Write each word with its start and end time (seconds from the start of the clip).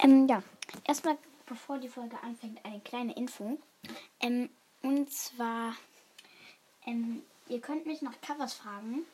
Ähm, 0.00 0.28
ja, 0.28 0.42
erstmal, 0.84 1.16
bevor 1.46 1.78
die 1.78 1.88
Folge 1.88 2.20
anfängt, 2.22 2.64
eine 2.64 2.80
kleine 2.80 3.14
Info. 3.16 3.58
Ähm, 4.20 4.50
und 4.82 5.10
zwar, 5.10 5.74
ähm, 6.84 7.22
ihr 7.48 7.60
könnt 7.60 7.86
mich 7.86 8.02
nach 8.02 8.20
Covers 8.20 8.54
fragen. 8.54 9.04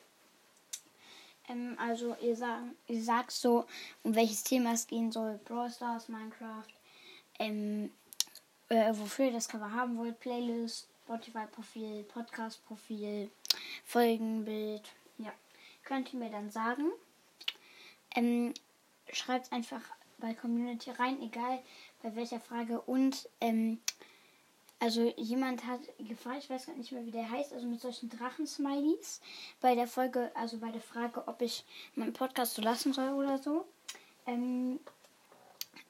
Ähm, 1.47 1.77
also 1.79 2.15
ihr, 2.21 2.35
sagen, 2.35 2.75
ihr 2.87 3.03
sagt 3.03 3.31
so, 3.31 3.65
um 4.03 4.15
welches 4.15 4.43
Thema 4.43 4.73
es 4.73 4.87
gehen 4.87 5.11
soll. 5.11 5.39
Brawl 5.45 5.69
Stars, 5.71 6.09
Minecraft, 6.09 6.67
ähm, 7.39 7.91
äh, 8.69 8.93
wofür 8.93 9.25
ihr 9.25 9.33
das 9.33 9.47
Cover 9.47 9.71
haben 9.71 9.97
wollt, 9.97 10.19
Playlist, 10.19 10.87
Spotify-Profil, 11.05 12.03
Podcast-Profil, 12.03 13.29
Folgenbild. 13.85 14.83
Ja, 15.17 15.31
könnt 15.83 16.13
ihr 16.13 16.19
mir 16.19 16.29
dann 16.29 16.49
sagen. 16.49 16.91
Ähm, 18.15 18.53
schreibt 19.11 19.51
einfach 19.51 19.81
bei 20.23 20.33
Community 20.33 20.89
rein, 20.89 21.21
egal 21.21 21.59
bei 22.01 22.15
welcher 22.15 22.39
Frage. 22.39 22.79
Und 22.79 23.29
ähm, 23.41 23.81
also 24.79 25.13
jemand 25.17 25.65
hat 25.67 25.81
gefragt, 25.99 26.43
ich 26.43 26.49
weiß 26.49 26.67
gar 26.67 26.75
nicht 26.75 26.93
mehr, 26.93 27.05
wie 27.05 27.11
der 27.11 27.29
heißt, 27.29 27.51
also 27.51 27.67
mit 27.67 27.81
solchen 27.81 28.09
Drachen-Smileys 28.09 29.19
bei 29.59 29.75
der 29.75 29.85
Folge, 29.85 30.31
also 30.33 30.57
bei 30.57 30.71
der 30.71 30.81
Frage, 30.81 31.27
ob 31.27 31.41
ich 31.41 31.65
meinen 31.95 32.13
Podcast 32.13 32.55
so 32.55 32.61
lassen 32.61 32.93
soll 32.93 33.09
oder 33.09 33.37
so. 33.37 33.65
Ähm, 34.25 34.79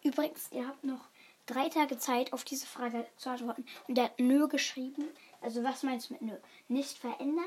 übrigens, 0.02 0.52
ihr 0.52 0.68
habt 0.68 0.84
noch 0.84 1.09
drei 1.45 1.70
Tage 1.70 2.00
Zeit, 2.00 2.34
auf 2.34 2.44
diese 2.44 2.66
Frage 2.66 3.06
zu 3.18 3.30
antworten. 3.30 3.66
Und 3.88 3.95
der 4.00 4.06
hat 4.06 4.20
nö 4.20 4.48
geschrieben. 4.48 5.06
Also 5.42 5.64
was 5.64 5.84
meinst 5.84 6.09
du 6.09 6.14
mit 6.14 6.23
nö? 6.23 6.36
Nicht 6.70 6.98
verändern? 6.98 7.45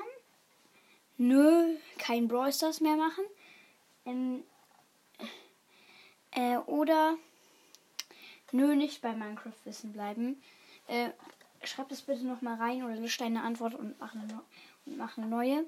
Nö, 1.18 1.76
kein 1.98 2.28
Brawl 2.28 2.52
Stars 2.52 2.80
mehr 2.80 2.96
machen. 2.96 3.24
Ähm, 4.04 4.44
äh, 6.36 6.58
oder 6.58 7.16
nö, 8.52 8.76
nicht 8.76 9.02
bei 9.02 9.12
Minecraft 9.12 9.64
Wissen 9.64 9.92
bleiben. 9.92 10.40
Äh, 10.86 11.10
schreib 11.64 11.88
das 11.88 12.02
bitte 12.02 12.24
nochmal 12.24 12.56
rein 12.56 12.84
oder 12.84 12.94
löscht 12.94 13.20
deine 13.20 13.42
Antwort 13.42 13.74
und 13.74 13.98
mach 13.98 14.14
eine, 14.14 14.42
und 14.84 14.96
mach 14.96 15.18
eine 15.18 15.26
neue. 15.26 15.64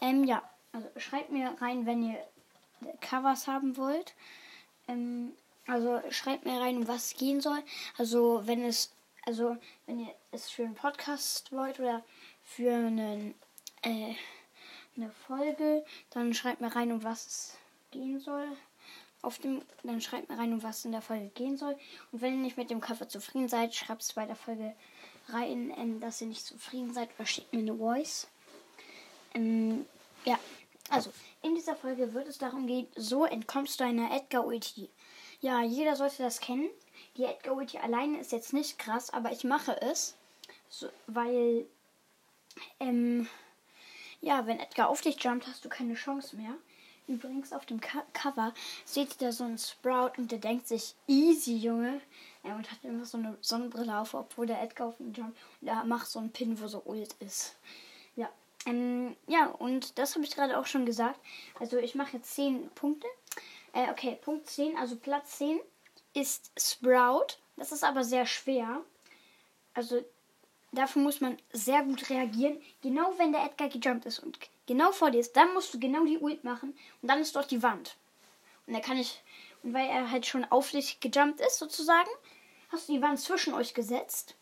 Ähm, 0.00 0.24
ja, 0.24 0.48
also 0.72 0.88
schreibt 0.98 1.32
mir 1.32 1.56
rein, 1.60 1.86
wenn 1.86 2.02
ihr 2.02 2.18
Covers 3.00 3.48
haben 3.48 3.76
wollt. 3.76 4.14
Ähm, 4.86 5.32
also 5.66 6.00
schreibt 6.10 6.44
mir 6.44 6.60
rein, 6.60 6.76
um 6.76 6.88
was 6.88 7.06
es 7.06 7.16
gehen 7.16 7.40
soll. 7.40 7.62
Also 7.96 8.42
wenn 8.44 8.64
es, 8.64 8.92
also 9.24 9.56
wenn 9.86 10.00
ihr 10.00 10.14
es 10.30 10.50
für 10.50 10.64
einen 10.64 10.74
Podcast 10.74 11.52
wollt 11.52 11.80
oder 11.80 12.04
für 12.44 12.72
einen, 12.72 13.34
äh, 13.82 14.14
eine 14.96 15.10
Folge, 15.26 15.84
dann 16.10 16.34
schreibt 16.34 16.60
mir 16.60 16.74
rein, 16.74 16.92
um 16.92 17.02
was 17.02 17.26
es 17.26 17.56
gehen 17.90 18.20
soll 18.20 18.46
auf 19.22 19.38
dem, 19.38 19.62
dann 19.84 20.00
schreibt 20.00 20.28
mir 20.28 20.38
rein, 20.38 20.52
um 20.52 20.62
was 20.62 20.84
in 20.84 20.92
der 20.92 21.00
Folge 21.00 21.28
gehen 21.28 21.56
soll. 21.56 21.76
Und 22.10 22.20
wenn 22.20 22.34
ihr 22.34 22.40
nicht 22.40 22.56
mit 22.56 22.70
dem 22.70 22.80
Cover 22.80 23.08
zufrieden 23.08 23.48
seid, 23.48 23.74
schreibt 23.74 24.02
es 24.02 24.12
bei 24.12 24.26
der 24.26 24.36
Folge 24.36 24.74
rein, 25.28 25.72
ähm, 25.76 26.00
dass 26.00 26.20
ihr 26.20 26.26
nicht 26.26 26.44
zufrieden 26.44 26.92
seid 26.92 27.08
oder 27.16 27.26
schickt 27.26 27.52
mir 27.52 27.60
eine 27.60 27.76
Voice. 27.76 28.28
Ähm, 29.34 29.86
ja, 30.24 30.38
also 30.90 31.12
in 31.42 31.54
dieser 31.54 31.76
Folge 31.76 32.12
wird 32.14 32.28
es 32.28 32.38
darum 32.38 32.66
gehen, 32.66 32.86
so 32.96 33.24
entkommst 33.24 33.80
du 33.80 33.84
einer 33.84 34.14
Edgar 34.14 34.44
Ulti. 34.44 34.90
Ja, 35.40 35.62
jeder 35.62 35.96
sollte 35.96 36.22
das 36.22 36.40
kennen. 36.40 36.68
Die 37.16 37.24
Edgar 37.24 37.56
Ulti 37.56 37.78
alleine 37.78 38.20
ist 38.20 38.32
jetzt 38.32 38.52
nicht 38.52 38.78
krass, 38.78 39.10
aber 39.10 39.32
ich 39.32 39.44
mache 39.44 39.80
es, 39.80 40.16
so, 40.68 40.88
weil, 41.06 41.66
ähm, 42.80 43.28
ja, 44.20 44.46
wenn 44.46 44.60
Edgar 44.60 44.88
auf 44.88 45.00
dich 45.00 45.22
jumpt, 45.22 45.46
hast 45.46 45.64
du 45.64 45.68
keine 45.68 45.94
Chance 45.94 46.36
mehr. 46.36 46.54
Übrigens 47.12 47.52
auf 47.52 47.66
dem 47.66 47.78
Co 47.78 47.98
Cover 48.14 48.54
seht 48.86 49.20
ihr 49.20 49.26
da 49.26 49.32
so 49.32 49.44
einen 49.44 49.58
Sprout 49.58 50.12
und 50.16 50.32
der 50.32 50.38
denkt 50.38 50.66
sich, 50.66 50.94
easy, 51.06 51.56
Junge. 51.56 52.00
Ja, 52.42 52.56
und 52.56 52.70
hat 52.70 52.78
immer 52.82 53.04
so 53.04 53.18
eine 53.18 53.36
Sonnenbrille 53.42 53.98
auf, 53.98 54.14
obwohl 54.14 54.46
der 54.46 54.62
Edgar 54.62 54.88
auf 54.88 54.98
ihn 54.98 55.12
jumpt. 55.12 55.36
Und 55.60 55.68
er 55.68 55.84
macht 55.84 56.08
so 56.08 56.18
einen 56.18 56.32
Pin, 56.32 56.58
wo 56.58 56.68
so 56.68 56.82
ult 56.86 57.12
ist. 57.20 57.56
Ja. 58.16 58.30
Ähm, 58.64 59.14
ja, 59.26 59.48
und 59.48 59.98
das 59.98 60.14
habe 60.14 60.24
ich 60.24 60.34
gerade 60.34 60.58
auch 60.58 60.64
schon 60.64 60.86
gesagt. 60.86 61.20
Also 61.60 61.76
ich 61.76 61.94
mache 61.94 62.16
jetzt 62.16 62.34
10 62.34 62.70
Punkte. 62.70 63.06
Äh, 63.74 63.90
okay, 63.90 64.18
Punkt 64.22 64.48
10, 64.48 64.78
also 64.78 64.96
Platz 64.96 65.36
10 65.36 65.60
ist 66.14 66.50
Sprout. 66.58 67.36
Das 67.58 67.72
ist 67.72 67.84
aber 67.84 68.04
sehr 68.04 68.24
schwer. 68.24 68.80
Also 69.74 70.02
dafür 70.72 71.02
muss 71.02 71.20
man 71.20 71.36
sehr 71.52 71.82
gut 71.82 72.08
reagieren. 72.08 72.58
Genau 72.80 73.12
wenn 73.18 73.32
der 73.32 73.44
Edgar 73.44 73.68
gejumpt 73.68 74.06
ist 74.06 74.18
und 74.18 74.38
genau 74.66 74.92
vor 74.92 75.10
dir 75.10 75.20
ist, 75.20 75.36
dann 75.36 75.52
musst 75.54 75.74
du 75.74 75.80
genau 75.80 76.04
die 76.04 76.18
Ult 76.18 76.44
machen 76.44 76.76
und 77.00 77.08
dann 77.08 77.20
ist 77.20 77.34
dort 77.36 77.50
die 77.50 77.62
Wand. 77.62 77.96
Und 78.66 78.74
da 78.74 78.80
kann 78.80 78.96
ich, 78.96 79.22
und 79.62 79.74
weil 79.74 79.88
er 79.88 80.10
halt 80.10 80.26
schon 80.26 80.44
auf 80.44 80.70
dich 80.70 81.00
gejumpt 81.00 81.40
ist 81.40 81.58
sozusagen, 81.58 82.10
hast 82.70 82.88
du 82.88 82.94
die 82.94 83.02
Wand 83.02 83.20
zwischen 83.20 83.54
euch 83.54 83.74
gesetzt. 83.74 84.34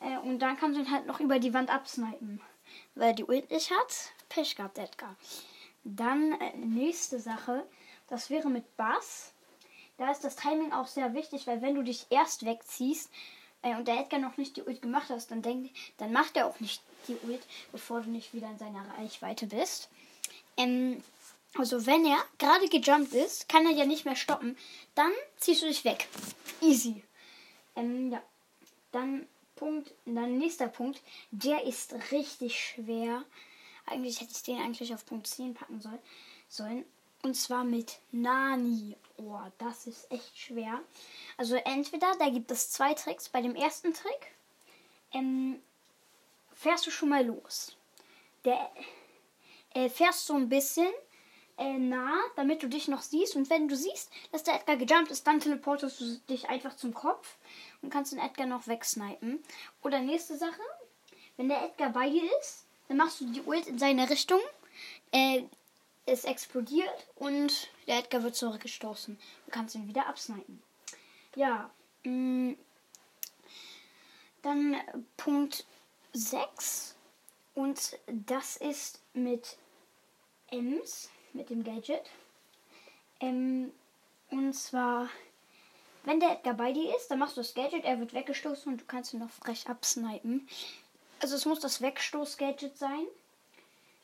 Äh, 0.00 0.18
und 0.18 0.38
dann 0.40 0.56
kannst 0.56 0.78
du 0.78 0.82
ihn 0.82 0.90
halt 0.90 1.06
noch 1.06 1.20
über 1.20 1.38
die 1.38 1.54
Wand 1.54 1.70
absnipen. 1.70 2.40
Weil 2.94 3.08
er 3.08 3.14
die 3.14 3.24
Ult 3.24 3.50
nicht 3.50 3.70
hat, 3.70 4.12
Pech 4.28 4.56
gehabt, 4.56 4.78
Edgar. 4.78 5.16
Dann 5.84 6.32
äh, 6.40 6.56
nächste 6.56 7.20
Sache, 7.20 7.66
das 8.08 8.30
wäre 8.30 8.48
mit 8.48 8.76
Bass. 8.76 9.32
Da 9.98 10.10
ist 10.10 10.24
das 10.24 10.36
Timing 10.36 10.72
auch 10.72 10.88
sehr 10.88 11.14
wichtig, 11.14 11.46
weil 11.46 11.62
wenn 11.62 11.74
du 11.74 11.82
dich 11.82 12.06
erst 12.10 12.44
wegziehst, 12.44 13.10
äh, 13.64 13.74
und 13.76 13.88
der 13.88 13.98
Edgar 13.98 14.20
noch 14.20 14.36
nicht 14.36 14.56
die 14.56 14.62
Ult 14.62 14.82
gemacht 14.82 15.08
hast, 15.08 15.30
dann 15.30 15.42
denk, 15.42 15.70
dann 15.98 16.12
macht 16.12 16.36
er 16.36 16.46
auch 16.46 16.60
nicht 16.60 16.82
die 17.08 17.16
Ult, 17.24 17.42
bevor 17.72 18.02
du 18.02 18.10
nicht 18.10 18.32
wieder 18.34 18.48
in 18.48 18.58
seiner 18.58 18.86
Reichweite 18.98 19.46
bist. 19.46 19.88
Ähm, 20.56 21.02
also 21.56 21.86
wenn 21.86 22.04
er 22.04 22.18
gerade 22.38 22.68
gejumpt 22.68 23.12
ist, 23.14 23.48
kann 23.48 23.66
er 23.66 23.72
ja 23.72 23.86
nicht 23.86 24.04
mehr 24.04 24.16
stoppen. 24.16 24.56
Dann 24.94 25.12
ziehst 25.38 25.62
du 25.62 25.66
dich 25.66 25.84
weg. 25.84 26.08
Easy. 26.60 27.02
Ähm, 27.74 28.12
ja. 28.12 28.22
Dann 28.92 29.26
Punkt, 29.56 29.92
dann 30.04 30.38
nächster 30.38 30.68
Punkt. 30.68 31.00
Der 31.30 31.64
ist 31.64 31.94
richtig 32.12 32.60
schwer. 32.60 33.24
Eigentlich 33.86 34.20
hätte 34.20 34.32
ich 34.32 34.42
den 34.42 34.60
eigentlich 34.60 34.92
auf 34.94 35.06
Punkt 35.06 35.26
10 35.26 35.54
packen 35.54 35.80
soll, 35.80 35.98
sollen. 36.48 36.84
Und 37.24 37.36
zwar 37.36 37.64
mit 37.64 38.00
Nani. 38.12 38.96
Oh, 39.16 39.40
das 39.56 39.86
ist 39.86 40.10
echt 40.12 40.38
schwer. 40.38 40.78
Also 41.38 41.56
entweder, 41.56 42.12
da 42.18 42.28
gibt 42.28 42.50
es 42.50 42.70
zwei 42.70 42.92
Tricks. 42.92 43.30
Bei 43.30 43.40
dem 43.40 43.54
ersten 43.54 43.94
Trick 43.94 44.34
ähm, 45.10 45.58
fährst 46.52 46.86
du 46.86 46.90
schon 46.90 47.08
mal 47.08 47.24
los. 47.24 47.74
Der 48.44 48.70
äh, 49.72 49.88
fährst 49.88 50.26
so 50.26 50.34
ein 50.34 50.50
bisschen 50.50 50.92
äh, 51.56 51.78
nah, 51.78 52.14
damit 52.36 52.62
du 52.62 52.68
dich 52.68 52.88
noch 52.88 53.00
siehst. 53.00 53.36
Und 53.36 53.48
wenn 53.48 53.68
du 53.68 53.74
siehst, 53.74 54.10
dass 54.30 54.42
der 54.42 54.56
Edgar 54.56 54.76
gejumpt 54.76 55.10
ist, 55.10 55.26
dann 55.26 55.40
teleportest 55.40 56.00
du 56.02 56.18
dich 56.28 56.50
einfach 56.50 56.76
zum 56.76 56.92
Kopf 56.92 57.38
und 57.80 57.88
kannst 57.88 58.12
den 58.12 58.18
Edgar 58.18 58.46
noch 58.46 58.66
wegsnipen. 58.66 59.42
Oder 59.82 60.00
nächste 60.00 60.36
Sache, 60.36 60.60
wenn 61.38 61.48
der 61.48 61.64
Edgar 61.64 61.88
bei 61.88 62.10
dir 62.10 62.24
ist, 62.40 62.66
dann 62.88 62.98
machst 62.98 63.22
du 63.22 63.32
die 63.32 63.40
Ult 63.40 63.66
in 63.66 63.78
seine 63.78 64.10
Richtung. 64.10 64.40
Äh, 65.10 65.44
es 66.06 66.24
explodiert 66.24 67.06
und 67.16 67.68
der 67.86 67.98
Edgar 67.98 68.22
wird 68.22 68.36
zurückgestoßen. 68.36 69.18
Du 69.46 69.50
kannst 69.50 69.74
ihn 69.74 69.88
wieder 69.88 70.06
absnipen. 70.06 70.62
Ja. 71.36 71.70
Mh, 72.04 72.52
mm, 72.52 72.56
dann 74.42 74.76
Punkt 75.16 75.64
6. 76.12 76.94
Und 77.54 77.98
das 78.06 78.56
ist 78.56 79.00
mit 79.14 79.56
Ems, 80.50 81.10
mit 81.32 81.50
dem 81.50 81.64
Gadget. 81.64 82.02
Ähm, 83.20 83.72
und 84.30 84.52
zwar, 84.52 85.08
wenn 86.04 86.20
der 86.20 86.32
Edgar 86.32 86.54
bei 86.54 86.72
dir 86.72 86.94
ist, 86.96 87.10
dann 87.10 87.18
machst 87.18 87.36
du 87.36 87.40
das 87.40 87.54
Gadget, 87.54 87.84
er 87.84 87.98
wird 88.00 88.12
weggestoßen 88.12 88.70
und 88.70 88.80
du 88.82 88.84
kannst 88.84 89.14
ihn 89.14 89.20
noch 89.20 89.30
frech 89.30 89.68
absnipen. 89.68 90.46
Also 91.20 91.36
es 91.36 91.46
muss 91.46 91.60
das 91.60 91.80
Wegstoß-Gadget 91.80 92.76
sein. 92.76 93.06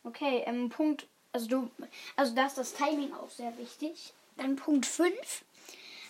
Okay, 0.05 0.43
ähm, 0.47 0.71
Punkt 0.71 1.07
also 1.33 1.47
du, 1.47 1.71
also 2.17 2.35
da 2.35 2.47
ist 2.47 2.59
das 2.59 2.75
Timing 2.75 3.13
auch 3.15 3.31
sehr 3.31 3.57
wichtig. 3.59 4.13
Dann 4.37 4.57
Punkt 4.57 4.87
5. 4.87 5.45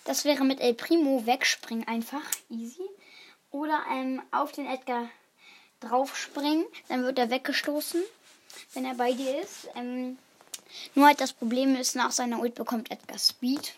Das 0.05 0.25
wäre 0.25 0.45
mit 0.45 0.61
El 0.61 0.75
Primo 0.75 1.27
wegspringen 1.27 1.87
einfach. 1.87 2.23
Easy. 2.49 2.89
Oder 3.51 3.85
ähm, 3.91 4.23
auf 4.31 4.53
den 4.53 4.67
Edgar 4.67 5.09
draufspringen. 5.81 6.65
Dann 6.89 7.05
wird 7.05 7.19
er 7.19 7.31
weggestoßen, 7.31 8.03
wenn 8.75 8.85
er 8.85 8.95
bei 8.95 9.13
dir 9.13 9.41
ist. 9.41 9.69
Ähm, 9.75 10.19
nur 10.95 11.07
halt 11.07 11.21
das 11.21 11.33
Problem 11.33 11.75
ist, 11.77 11.97
nach 11.97 12.13
seiner 12.13 12.41
Ult 12.41 12.55
bekommt 12.55 12.91
Edgar 12.91 13.19
Speed. 13.19 13.75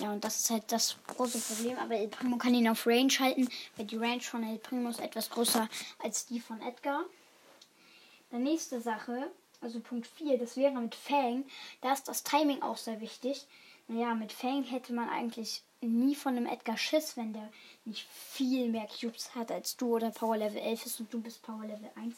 Ja, 0.00 0.12
und 0.12 0.24
das 0.24 0.40
ist 0.40 0.50
halt 0.50 0.64
das 0.70 0.96
große 1.06 1.38
Problem. 1.38 1.78
Aber 1.78 1.94
El 1.94 2.08
Primo 2.08 2.36
kann 2.36 2.54
ihn 2.54 2.68
auf 2.68 2.86
Range 2.86 3.12
halten, 3.18 3.48
weil 3.76 3.86
die 3.86 3.96
Range 3.96 4.20
von 4.20 4.42
El 4.44 4.58
Primo 4.58 4.90
ist 4.90 5.00
etwas 5.00 5.30
größer 5.30 5.68
als 6.02 6.26
die 6.26 6.40
von 6.40 6.60
Edgar. 6.62 7.04
Die 8.32 8.36
nächste 8.36 8.80
Sache 8.80 9.30
also 9.60 9.80
Punkt 9.80 10.06
4, 10.06 10.38
das 10.38 10.56
wäre 10.56 10.78
mit 10.80 10.94
Fang. 10.94 11.44
Da 11.80 11.92
ist 11.92 12.08
das 12.08 12.22
Timing 12.22 12.62
auch 12.62 12.76
sehr 12.76 13.00
wichtig. 13.00 13.46
Naja, 13.88 14.14
mit 14.14 14.32
Fang 14.32 14.64
hätte 14.64 14.92
man 14.92 15.08
eigentlich 15.08 15.62
nie 15.80 16.14
von 16.14 16.36
einem 16.36 16.46
Edgar 16.46 16.76
Schiss, 16.76 17.16
wenn 17.16 17.32
der 17.32 17.50
nicht 17.84 18.06
viel 18.08 18.68
mehr 18.68 18.88
Cubes 18.88 19.34
hat 19.34 19.52
als 19.52 19.76
du 19.76 19.96
oder 19.96 20.10
Power 20.10 20.36
Level 20.36 20.58
11 20.58 20.86
ist 20.86 21.00
und 21.00 21.12
du 21.12 21.20
bist 21.20 21.42
Power 21.42 21.64
Level 21.64 21.90
1. 21.96 22.14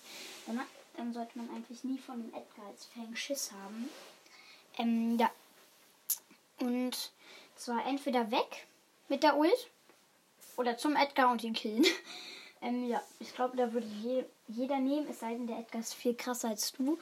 Dann, 0.47 0.61
dann 0.97 1.13
sollte 1.13 1.37
man 1.39 1.51
eigentlich 1.51 1.83
nie 1.83 1.99
von 1.99 2.15
einem 2.15 2.29
Edgar 2.29 2.67
als 2.67 2.87
Fang 2.87 3.15
Schiss 3.17 3.51
haben. 3.53 3.89
Ähm, 4.79 5.19
ja. 5.19 5.31
Und 6.61 7.11
zwar 7.57 7.87
entweder 7.87 8.31
weg 8.31 8.67
mit 9.09 9.23
der 9.23 9.37
Ult. 9.37 9.71
Oder 10.57 10.79
zum 10.79 10.97
Edgar 10.97 11.31
und 11.31 11.45
ihn 11.45 11.53
killen. 11.53 11.85
ähm, 12.67 12.89
ja, 12.89 13.01
ich 13.21 13.33
glaube, 13.33 13.57
da 13.57 13.73
würde 13.73 13.87
je, 13.87 14.25
jeder 14.49 14.79
nehmen, 14.79 15.07
es 15.09 15.21
sei 15.21 15.35
denn, 15.35 15.47
der 15.47 15.59
Edgar 15.61 15.81
ist 15.81 15.95
viel 15.95 16.17
krasser 16.17 16.49
als 16.49 16.73
du. 16.73 16.99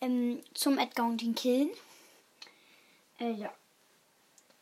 Ähm, 0.00 0.40
zum 0.54 0.78
Edgar 0.78 1.06
und 1.06 1.20
ihn 1.22 1.34
killen. 1.34 1.70
Äh, 3.18 3.32
ja. 3.32 3.52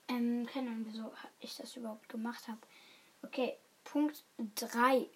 Ähm, 0.09 0.47
keine 0.47 0.71
Ahnung, 0.71 0.87
wieso 0.89 1.13
ich 1.41 1.57
das 1.57 1.77
überhaupt 1.77 2.09
gemacht 2.09 2.49
habe. 2.49 2.61
Okay, 3.23 3.55
Punkt 3.85 4.25
3. 4.55 5.07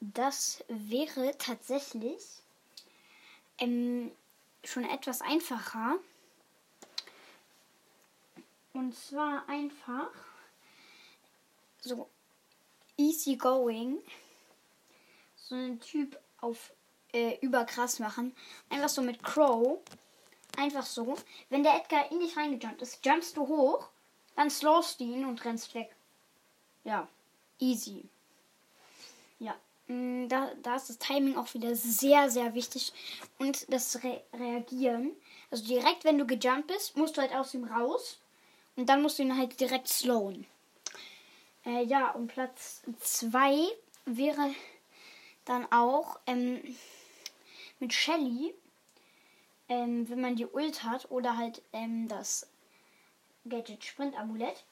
Das 0.00 0.62
wäre 0.68 1.32
tatsächlich 1.38 2.22
ähm, 3.56 4.12
schon 4.62 4.84
etwas 4.84 5.22
einfacher. 5.22 5.96
Und 8.74 8.94
zwar 8.94 9.48
einfach 9.48 10.10
so 11.80 12.10
easy 12.96 13.36
going. 13.36 13.98
So 15.36 15.54
einen 15.54 15.80
Typ 15.80 16.18
auf 16.40 16.72
äh, 17.12 17.38
überkrass 17.40 17.98
machen. 17.98 18.34
Einfach 18.68 18.88
so 18.88 19.02
mit 19.02 19.22
Crow. 19.22 19.78
Einfach 20.56 20.84
so. 20.84 21.16
Wenn 21.48 21.62
der 21.62 21.76
Edgar 21.76 22.10
in 22.10 22.20
dich 22.20 22.36
reingejumpt 22.36 22.82
ist, 22.82 23.04
jumpst 23.04 23.36
du 23.36 23.46
hoch, 23.46 23.88
dann 24.36 24.50
slowst 24.50 25.00
du 25.00 25.04
ihn 25.04 25.24
und 25.24 25.44
rennst 25.44 25.74
weg. 25.74 25.94
Ja, 26.84 27.08
easy. 27.58 28.04
Ja, 29.38 29.56
mm, 29.86 30.28
da, 30.28 30.52
da 30.62 30.76
ist 30.76 30.90
das 30.90 30.98
Timing 30.98 31.36
auch 31.36 31.52
wieder 31.54 31.74
sehr, 31.74 32.30
sehr 32.30 32.54
wichtig. 32.54 32.92
Und 33.38 33.72
das 33.72 34.02
Re 34.02 34.22
Reagieren. 34.32 35.12
Also 35.50 35.64
direkt, 35.64 36.04
wenn 36.04 36.18
du 36.18 36.26
gejumpt 36.26 36.68
bist, 36.68 36.96
musst 36.96 37.16
du 37.16 37.20
halt 37.20 37.34
aus 37.34 37.54
ihm 37.54 37.64
raus. 37.64 38.18
Und 38.76 38.88
dann 38.88 39.02
musst 39.02 39.18
du 39.18 39.22
ihn 39.22 39.36
halt 39.36 39.58
direkt 39.60 39.88
slowen. 39.88 40.46
Äh, 41.64 41.84
ja, 41.84 42.10
und 42.10 42.28
Platz 42.28 42.82
2 43.00 43.66
wäre 44.04 44.54
dann 45.44 45.70
auch 45.72 46.18
ähm, 46.26 46.60
mit 47.80 47.92
Shelly, 47.92 48.54
ähm, 49.68 50.08
wenn 50.08 50.20
man 50.20 50.36
die 50.36 50.46
Ult 50.46 50.82
hat 50.82 51.10
oder 51.10 51.36
halt 51.36 51.62
ähm, 51.72 52.08
das 52.08 52.46
Gadget 53.48 53.84
Sprint 53.84 54.16
Amulett. 54.18 54.64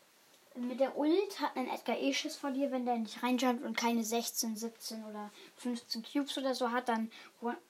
Mit 0.55 0.81
der 0.81 0.99
Ult 0.99 1.41
hat 1.41 1.57
ein 1.57 1.69
Edgar 1.69 1.99
eh 1.99 2.13
Schiss 2.13 2.37
vor 2.37 2.51
dir, 2.51 2.71
wenn 2.71 2.85
der 2.85 2.99
nicht 2.99 3.23
reinjumpt 3.23 3.65
und 3.65 3.77
keine 3.77 4.05
16, 4.05 4.55
17 4.55 5.05
oder 5.05 5.31
15 5.57 6.03
Cubes 6.03 6.37
oder 6.37 6.55
so 6.55 6.71
hat, 6.71 6.89
dann, 6.89 7.11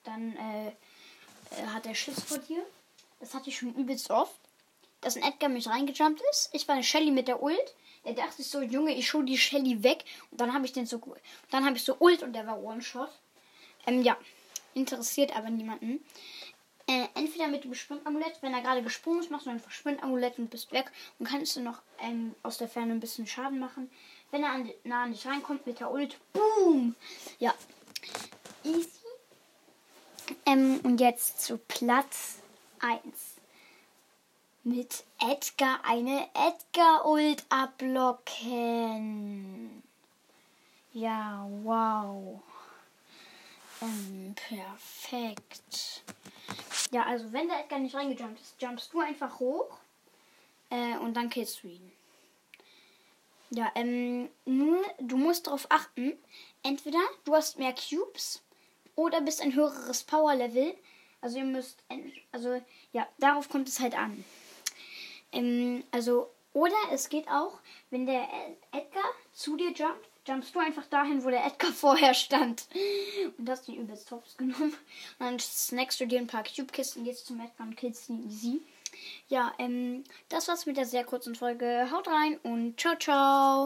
dann 0.03 0.35
äh, 0.35 0.67
äh, 0.67 1.67
hat 1.67 1.85
er 1.85 1.95
Schiss 1.95 2.21
vor 2.21 2.39
dir. 2.39 2.61
Das 3.21 3.33
hatte 3.33 3.49
ich 3.49 3.57
schon 3.57 3.73
übelst 3.73 4.09
oft, 4.09 4.35
dass 4.99 5.15
ein 5.15 5.23
Edgar 5.23 5.49
mich 5.49 5.67
reingejumpt 5.67 6.21
ist. 6.31 6.49
Ich 6.51 6.67
war 6.67 6.75
eine 6.75 6.83
Shelly 6.83 7.11
mit 7.11 7.29
der 7.29 7.41
Ult. 7.41 7.73
Er 8.03 8.13
dachte 8.13 8.43
so, 8.43 8.61
Junge, 8.61 8.93
ich 8.93 9.07
schau 9.07 9.21
die 9.21 9.37
Shelly 9.37 9.83
weg. 9.83 10.03
Und 10.31 10.41
dann 10.41 10.53
habe 10.53 10.65
ich 10.65 10.73
den 10.73 10.85
so, 10.85 11.01
dann 11.51 11.65
habe 11.65 11.77
ich 11.77 11.83
so 11.83 11.95
Ult 11.99 12.23
und 12.23 12.33
der 12.33 12.45
war 12.45 12.61
One-Shot. 12.61 13.09
Ähm, 13.87 14.01
ja, 14.01 14.17
interessiert 14.73 15.35
aber 15.35 15.49
niemanden. 15.49 16.03
Äh, 16.85 17.07
entweder 17.15 17.47
mit 17.47 17.63
dem 17.63 17.73
Sprint-Amulett, 17.73 18.39
wenn 18.41 18.53
er 18.53 18.61
gerade 18.61 18.83
gesprungen 18.83 19.21
ist, 19.21 19.31
machst 19.31 19.45
du 19.45 19.51
einfach 19.51 19.71
Sprint-Amulett 19.71 20.37
und 20.37 20.49
bist 20.49 20.73
weg 20.73 20.91
und 21.17 21.29
kannst 21.29 21.55
du 21.55 21.61
noch 21.61 21.81
ähm, 22.01 22.35
aus 22.43 22.57
der 22.57 22.67
Ferne 22.67 22.91
ein 22.91 22.99
bisschen 22.99 23.25
Schaden 23.25 23.57
machen. 23.57 23.89
Wenn 24.31 24.43
er 24.43 24.51
an, 24.51 24.69
nah 24.83 25.03
an 25.03 25.13
dich 25.13 25.25
reinkommt 25.25 25.65
mit 25.65 25.79
der 25.79 25.91
Ult, 25.91 26.17
boom! 26.33 26.95
Ja, 27.39 27.53
easy. 28.65 28.89
Ähm, 30.45 30.81
und 30.83 30.99
jetzt 30.99 31.41
zu 31.41 31.57
Platz 31.57 32.39
1. 32.79 33.01
Mit 34.65 35.03
Edgar 35.19 35.81
eine 35.83 36.29
Edgar-Ult 36.33 37.43
abblocken. 37.49 39.03
Ja, 40.93 41.45
wow. 41.63 42.41
Ähm, 43.81 44.33
perfekt. 44.35 46.03
Ja, 46.91 47.03
also 47.03 47.33
wenn 47.33 47.49
der 47.49 47.59
Edgar 47.59 47.79
nicht 47.79 47.93
reingejumpt 47.93 48.39
ist, 48.39 48.61
jumpst 48.61 48.93
du 48.93 49.01
einfach 49.01 49.37
hoch 49.39 49.79
äh, 50.69 50.95
und 50.97 51.13
dann 51.15 51.29
killst 51.29 51.61
du 51.63 51.67
ihn. 51.67 51.91
Ja, 53.49 53.69
ähm, 53.75 54.29
nur 54.45 54.81
du 54.99 55.17
musst 55.17 55.47
darauf 55.47 55.67
achten, 55.69 56.17
entweder 56.63 57.01
du 57.25 57.35
hast 57.35 57.59
mehr 57.59 57.75
Cubes 57.75 58.41
oder 58.95 59.19
bist 59.19 59.41
ein 59.41 59.55
höheres 59.55 60.05
Power 60.05 60.35
Level. 60.35 60.73
Also 61.19 61.39
ihr 61.39 61.43
müsst, 61.43 61.83
also 62.31 62.61
ja, 62.93 63.05
darauf 63.17 63.49
kommt 63.49 63.67
es 63.67 63.81
halt 63.81 63.97
an. 63.97 64.23
Ähm, 65.33 65.83
also, 65.91 66.29
oder 66.53 66.75
es 66.91 67.09
geht 67.09 67.27
auch, 67.27 67.59
wenn 67.89 68.05
der 68.05 68.27
Edgar 68.71 69.03
zu 69.33 69.57
dir 69.57 69.71
jumpt, 69.71 70.07
jumpst 70.27 70.55
du 70.55 70.59
einfach 70.59 70.85
dahin, 70.87 71.23
wo 71.23 71.29
der 71.29 71.45
Edgar 71.45 71.71
vorher 71.73 72.13
stand. 72.13 72.67
Und 73.37 73.49
hast 73.49 73.67
ihn 73.67 73.75
übelst 73.75 74.07
Tops 74.07 74.37
genommen. 74.37 74.73
Und 75.19 75.25
dann 75.25 75.39
snackst 75.39 75.99
du 75.99 76.05
dir 76.05 76.19
ein 76.19 76.27
paar 76.27 76.43
Cube-Kisten, 76.43 77.03
gehst 77.03 77.25
zum 77.25 77.39
Edgar 77.39 77.67
und 77.67 77.75
killst 77.75 78.09
ihn 78.09 78.27
easy. 78.27 78.61
Ja, 79.27 79.53
ähm, 79.57 80.03
das 80.29 80.47
war's 80.47 80.65
mit 80.65 80.77
der 80.77 80.85
sehr 80.85 81.03
kurzen 81.03 81.35
Folge. 81.35 81.89
Haut 81.91 82.07
rein 82.07 82.37
und 82.43 82.79
ciao, 82.79 82.95
ciao. 82.95 83.61